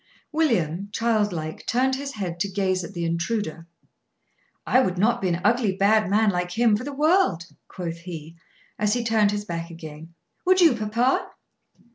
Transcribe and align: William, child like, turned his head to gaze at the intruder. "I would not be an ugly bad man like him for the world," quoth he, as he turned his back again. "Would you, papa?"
William, 0.31 0.89
child 0.91 1.31
like, 1.31 1.63
turned 1.67 1.93
his 1.93 2.13
head 2.13 2.39
to 2.39 2.49
gaze 2.49 2.83
at 2.83 2.95
the 2.95 3.05
intruder. 3.05 3.67
"I 4.65 4.79
would 4.79 4.97
not 4.97 5.21
be 5.21 5.27
an 5.29 5.39
ugly 5.43 5.73
bad 5.77 6.09
man 6.09 6.31
like 6.31 6.49
him 6.53 6.75
for 6.75 6.83
the 6.83 6.91
world," 6.91 7.45
quoth 7.67 7.99
he, 7.99 8.35
as 8.79 8.93
he 8.93 9.03
turned 9.03 9.29
his 9.29 9.45
back 9.45 9.69
again. 9.69 10.15
"Would 10.47 10.59
you, 10.59 10.73
papa?" 10.75 11.29